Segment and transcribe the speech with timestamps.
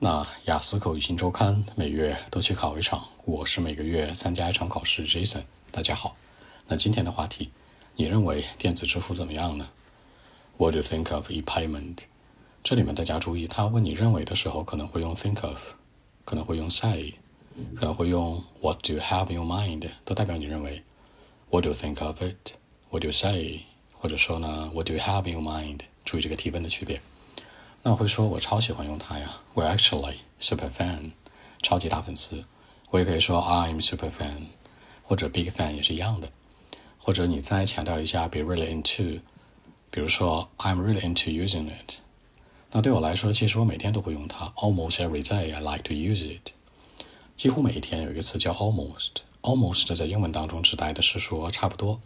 [0.00, 5.04] 那雅思口语新周刊每月都去考一场，我是每个月参加一场考试。
[5.04, 6.16] Jason，大家好。
[6.68, 7.50] 那今天的话题，
[7.96, 9.68] 你认为电子支付怎么样呢
[10.56, 11.96] ？What do you think of e-payment？
[12.62, 15.72] 这里面大家注意，他问你认为的时候，可能会用 think of，
[16.24, 17.14] 可能会用 say，
[17.74, 19.90] 可能会用 What do you have in your mind？
[20.04, 20.80] 都代表你认为。
[21.50, 23.62] What do you think of it？What do you say？
[23.98, 25.80] 或者说呢，What do you have in your mind？
[26.04, 27.00] 注意这个提问的区别。
[27.82, 29.30] 那我会说，我超喜欢用它呀。
[29.54, 31.12] 我 actually super fan，
[31.62, 32.44] 超级大粉丝。
[32.90, 34.46] 我也可以说 I'm super fan，
[35.04, 36.28] 或者 big fan 也是一样的。
[36.98, 39.20] 或者你再强调一下 be really into，
[39.90, 41.94] 比如说 I'm really into using it。
[42.72, 46.50] 那对我来说，其实我每天都会用它，almost every day I like to use it。
[47.36, 52.00] 几乎每一天有一个词叫 almost，almost 在英文当中指代的是说差不多。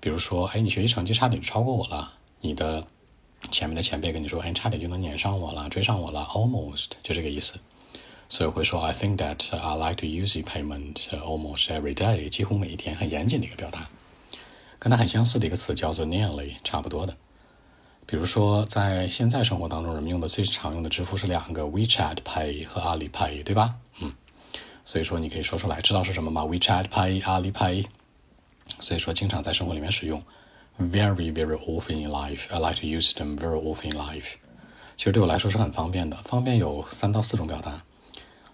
[0.00, 2.86] 比如说，哎，你学习成绩差点就超过我了，你的。
[3.50, 7.54] 前面的前辈跟你说，哎，差点就能撵上我了，追上我了，almost 就这个意思。
[8.28, 13.88] 所以会说，I think that I like to use e-payment almost every day，几乎每一天，很严谨的一个表达。
[14.78, 17.16] 跟它很相似的一个词叫做 nearly，差不多的。
[18.06, 23.74] 比如说，在现在生活当中，人们用的最常用的支付是两个，WeChat Pay 和阿里 Pay，对吧？
[24.00, 24.12] 嗯。
[24.84, 27.86] 所以说，你可以说出来，知道是什么吗？WeChat Pay，阿里 Pay。
[28.78, 30.22] 所以说，经常在生活里面使用。
[30.80, 34.36] Very, very often in life, I like to use them very often in life.
[34.96, 36.16] 其实对我来说是很方便的。
[36.22, 37.82] 方便有三到四种表达，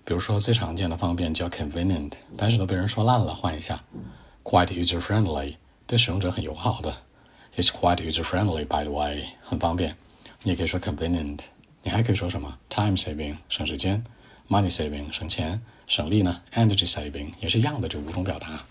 [0.05, 3.85] 比如说最常见的方便叫 convenient，但是都被人说烂了，换一下
[4.43, 5.55] ，quite user friendly，
[5.87, 6.93] 对使用者很友好的。
[7.57, 9.97] It's quite user friendly, by the way，很方便。
[10.43, 11.39] 你也可以说 convenient，
[11.85, 14.03] 你还可以说什么 time saving，省时间
[14.49, 18.65] ；money saving，省钱；省力呢，energy saving，也是一样的这五种表达。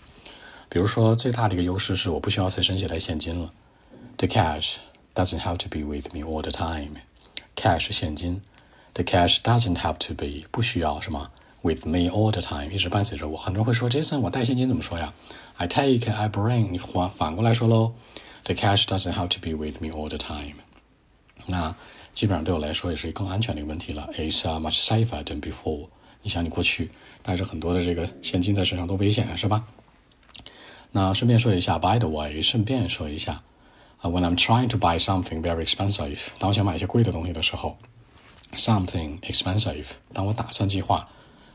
[0.68, 3.52] 比如说，最大的一个优势是我不需要随身携带现金了。
[4.16, 4.76] The cash
[5.14, 6.96] doesn't have to be with me all the time.
[7.54, 8.42] Cash 现金
[8.94, 11.30] ，the cash doesn't have to be 不需要什么
[11.62, 13.36] with me all the time 一直伴随着我。
[13.38, 15.12] 很多人会说，Jason，我带现金怎么说呀
[15.56, 16.70] ？I take, I bring。
[16.70, 17.94] 你反反过来说喽
[18.44, 20.56] ，the cash doesn't have to be with me all the time。
[21.46, 21.74] 那
[22.12, 24.08] 基本上对我来说也是更安全的一个问题了。
[24.14, 25.88] It's much safer than before。
[26.22, 26.90] 你想，你过去
[27.22, 29.64] 带着很多的这个现金在身上多危险啊，是吧？
[30.95, 33.41] 那顺便说一下，by the way，顺便说一下，
[34.01, 37.77] 啊，when I'm trying to buy something very expensive，当我想买一些贵的东西的时候，
[38.55, 41.07] something expensive，当我打算计划，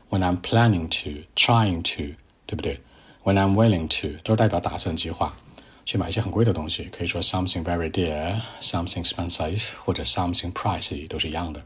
[0.09, 2.15] when I'm planning to，trying to，
[2.45, 2.81] 对不对？
[3.23, 5.35] when I'm willing to，都是代表打算计划
[5.85, 11.61] 去买一些很贵的东西，可以说 something very dear，something expensive，或者 something pricey，都是一样的。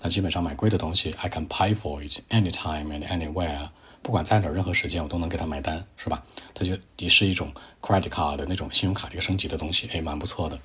[0.00, 3.70] 那基本上买贵的东西，I can pay for it anytime and anywhere。
[4.02, 6.22] 不管在哪儿，任何时间我都能给他买单，是吧？
[6.60, 10.58] 它就也是一种 credit card 的那种信用卡的一个升级的东西，哎，蛮不错的。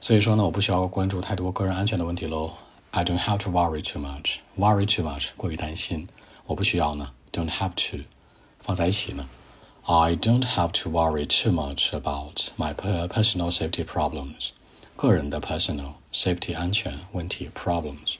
[0.00, 2.52] 所以说呢，我不需要关注太多个人安全的问题喽。
[2.90, 4.36] I don't have to worry too much.
[4.56, 6.08] Worry too much 过于担心，
[6.46, 7.10] 我不需要呢。
[7.32, 8.04] Don't have to
[8.60, 9.28] 放在一起呢。
[9.84, 14.50] I don't have to worry too much about my personal safety problems.
[14.96, 18.16] 个人的 personal safety 安全问题 problems。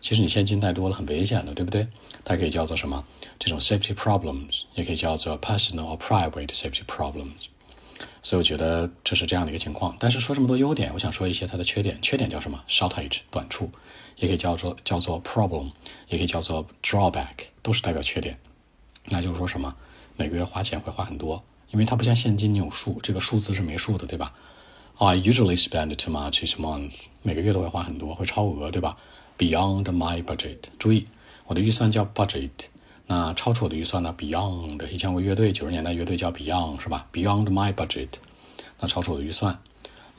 [0.00, 1.86] 其实你现金带多了很危险的，对不对？
[2.24, 3.04] 它可以叫做什么？
[3.38, 7.48] 这种 safety problems 也可以叫做 personal or private safety problems。
[8.22, 9.96] 所以我觉得这是这样的一个情况。
[9.98, 11.98] 但是说这么多优点，我想说一些它的缺点。
[12.02, 13.70] 缺点叫什么？shortage 短处，
[14.16, 15.70] 也可以叫做叫做 problem，
[16.08, 17.28] 也可以叫做 drawback，
[17.62, 18.38] 都是代表缺点。
[19.06, 19.74] 那就是说什么？
[20.16, 24.34] 每个月花钱会花很多，因为它不像现金，你有数，这个数字是没数的，对吧
[24.99, 28.97] ？I usually spend too much each month，每个月都会花很多，会超额，对吧？
[29.37, 31.07] Beyond my budget，注意，
[31.47, 32.49] 我的预算叫 budget，
[33.07, 34.15] 那超出我的预算呢？
[34.17, 37.07] Beyond，以前有个乐队，九十年代乐队叫 Beyond，是吧？
[37.11, 38.09] Beyond my budget，
[38.79, 39.59] 那超出我的预算，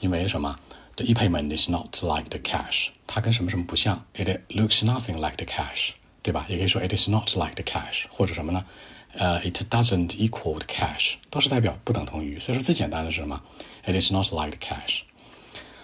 [0.01, 0.59] 因为什么？
[0.97, 4.05] The e-payment is not like the cash，它跟什么什么不像？
[4.15, 5.91] It looks nothing like the cash，
[6.24, 6.46] 对吧？
[6.50, 8.66] 也可以说 It is not like the cash，或者什么呢？
[9.14, 12.40] 呃，It doesn't equal the cash，都是代表不等同于。
[12.40, 13.42] 所以说最简单的是什么
[13.84, 15.02] ？It is not like the cash。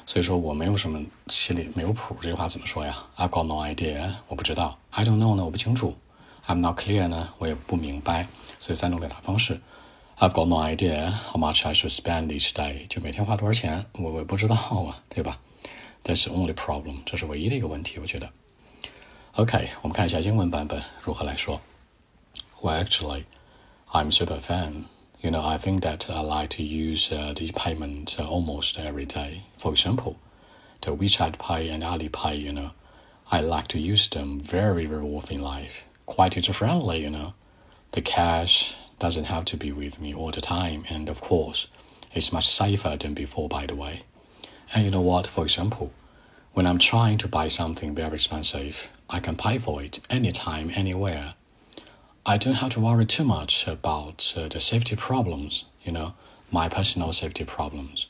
[0.05, 4.79] 所以说我没有什么心里没有谱，这句话怎么说呀？I've got no idea，我不知道。
[4.91, 5.97] I don't know 呢，我不清楚。
[6.45, 8.27] I'm not clear 呢，我也不明白。
[8.59, 9.59] 所以三种表达方式。
[10.19, 15.39] I've got no idea how much I should spend each day，就每天花多少钱，我我也不知道啊，对吧
[16.05, 18.31] ？That's only problem，这是唯一的一个问题，我觉得。
[19.36, 21.60] OK，我们看一下英文版本如何来说。
[22.60, 23.24] Well, actually,
[23.90, 24.84] I'm super fan.
[25.20, 29.06] You know, I think that I like to use uh, the payment uh, almost every
[29.06, 29.42] day.
[29.56, 30.16] For example,
[30.80, 32.72] the WeChat Pay and Alipay, you know,
[33.30, 35.84] I like to use them very, very often in life.
[36.06, 37.34] Quite user friendly, you know.
[37.92, 41.68] The cash doesn't have to be with me all the time, and of course,
[42.12, 44.02] it's much safer than before, by the way.
[44.74, 45.26] And you know what?
[45.26, 45.92] For example,
[46.56, 51.34] When I'm trying to buy something very expensive, I can pay for it anytime, anywhere.
[52.24, 56.14] I don't have to worry too much about uh, the safety problems, you know,
[56.50, 58.06] my personal safety problems.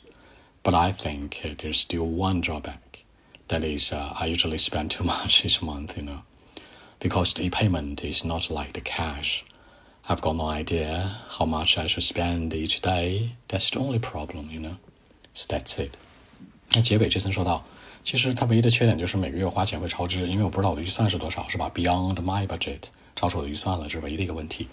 [0.63, 3.05] But I think uh, there's still one drawback.
[3.49, 6.23] That is, uh, I usually spend too much each month, you know,
[7.01, 9.45] because the payment is not like the cash.
[10.09, 13.37] I've got no idea how much I should spend each day.
[13.49, 14.77] That's the only problem, you know.
[15.33, 15.97] So that's it.
[16.75, 17.65] 那结尾这层说到，
[18.08, 22.84] 其实它唯一的缺点就是每个月花钱会超支，因为我不知道我的预算是多少，是吧？Beyond my budget，
[23.18, 24.70] 超出我的预算了，这是唯一的一个问题。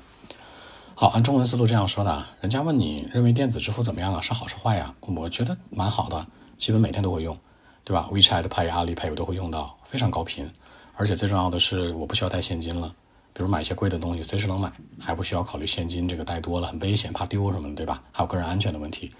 [0.94, 4.94] 好，按中文思路这样说的，人家问你认为电子支付怎么样了，是好是坏呀？
[5.00, 6.24] 我觉得蛮好的，
[6.58, 7.36] 基本每天都会用，
[7.82, 10.48] 对吧？WeChat Pay、阿里 Pay 我都会用到，非常高频，
[10.94, 12.94] 而且最重要的是我不需要带现金了。
[13.32, 14.70] 比如买一些贵的东西，随时能买，
[15.00, 18.00] 还不需要考虑现金这个带多了很危险，怕丢什么的，对吧？
[18.12, 19.10] 还有个人安全的问题。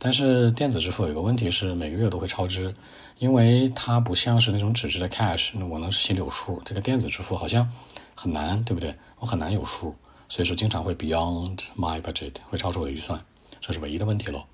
[0.00, 2.72] 但是电子支付有一个问题是每个月都会超支，
[3.18, 6.62] 因为它不像是那种纸质的 cash，我能心里有数。
[6.64, 7.68] 这个电子支付好像
[8.14, 8.94] 很难，对不对？
[9.18, 9.96] 我很难有数，
[10.28, 13.20] 所以说经常会 beyond my budget，会超出我的预算，
[13.60, 14.44] 这是唯一的问题喽。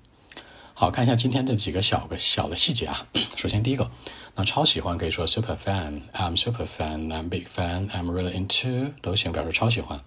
[0.73, 3.07] 好看一下今天的几个小个小的细节啊。
[3.37, 3.91] 首先第一个，
[4.33, 10.01] 那超喜欢可以说 super fan，I'm super fan，I'm big fan，I'm really into 都行，表示超喜欢，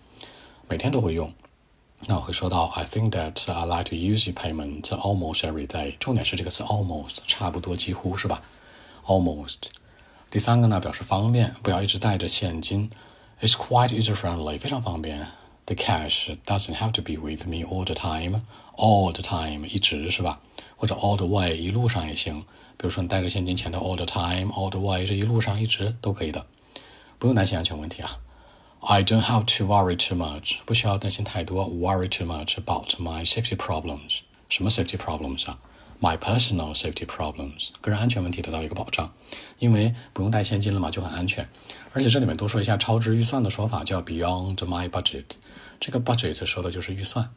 [0.69, 1.33] 每天都会用。
[2.06, 5.96] 那我会说到 I think that I like to use payment almost every day。
[6.00, 8.42] 重点是这个词 almost，差不多几乎是吧？
[9.06, 9.58] almost。
[10.30, 12.90] 第三个呢，表示方便，不要一直带着现金。
[13.40, 15.28] It's quite user friendly，非常方便。
[15.66, 20.42] The cash doesn't have to be with me all the time，all the time 一直是吧？
[20.76, 22.42] 或者 all the way 一路上也行，
[22.76, 26.46] 比如说你带着现金前头 all the time，all the way 这一路上一直都可以的，
[27.18, 28.18] 不用担心安全问题啊。
[28.81, 34.21] I don't have to worry too much，不需要担心太多，worry too much about my safety problems。
[34.49, 35.59] 什么 safety problems 啊
[36.01, 39.13] ？My personal safety problems，个人安全问题得到一个保障，
[39.59, 41.49] 因为不用带现金了嘛，就很安全。
[41.93, 45.25] 而且这里面多说一下超支预算的说法，叫 beyond my budget。
[45.81, 47.29] 这个 budget 说的就是预算。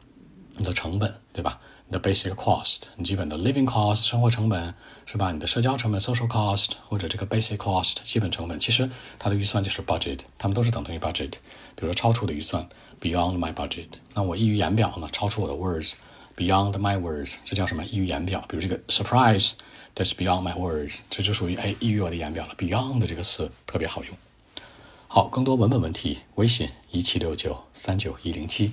[0.54, 1.58] 你的成本，对吧？
[1.92, 4.74] The basic cost，你基本的 living cost 生活成本，
[5.04, 5.30] 是吧？
[5.30, 11.32] 你的社交成本 social cost 或者这个 basic cost 基本成本，其实它的预算就是 budget，它们都是等同于 budget。
[11.74, 12.66] 比如说超出的预算
[12.98, 15.06] beyond my budget，那我溢于言表呢？
[15.12, 15.92] 超出我的 words
[16.34, 17.84] beyond my words，这叫什么？
[17.84, 18.42] 溢于言表。
[18.48, 22.54] 比如这个 surprise，that's beyond my words，这就属于哎溢于我的言表了。
[22.56, 24.16] beyond 这个词特别好用。
[25.08, 28.72] 好，更多文本问题，微信一七六九三九一零七。